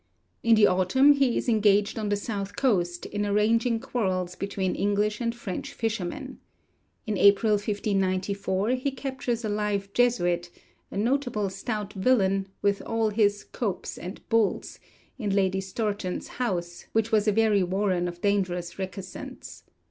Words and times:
In 0.41 0.55
the 0.55 0.65
autumn 0.65 1.11
he 1.13 1.37
is 1.37 1.47
engaged 1.47 1.99
on 1.99 2.09
the 2.09 2.15
south 2.15 2.55
coast 2.55 3.05
in 3.05 3.23
arranging 3.23 3.79
quarrels 3.79 4.33
between 4.33 4.73
English 4.73 5.21
and 5.21 5.35
French 5.35 5.73
fishermen. 5.73 6.39
In 7.05 7.19
April 7.19 7.51
1594 7.53 8.69
he 8.71 8.89
captures 8.89 9.45
a 9.45 9.49
live 9.49 9.93
Jesuit, 9.93 10.49
'a 10.89 10.97
notable 10.97 11.51
stout 11.51 11.93
villain,' 11.93 12.47
with 12.63 12.81
all 12.81 13.09
'his 13.11 13.43
copes 13.43 13.95
and 13.99 14.27
bulls,' 14.27 14.79
in 15.19 15.35
Lady 15.35 15.61
Stourton's 15.61 16.29
house, 16.39 16.87
which 16.93 17.11
was 17.11 17.27
a 17.27 17.31
very 17.31 17.61
warren 17.61 18.07
of 18.07 18.21
dangerous 18.21 18.79
recusants. 18.79 19.61